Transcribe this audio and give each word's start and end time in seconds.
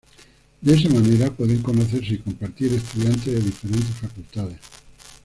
De 0.61 0.73
esa 0.73 0.89
manera 0.89 1.29
pueden 1.31 1.61
conocerse 1.61 2.15
y 2.15 2.17
compartir 2.17 2.73
estudiantes 2.73 3.35
de 3.35 3.39
diferentes 3.39 3.95
facultades. 4.01 4.57